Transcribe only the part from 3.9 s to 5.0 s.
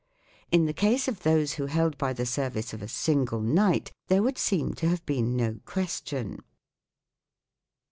there would seem to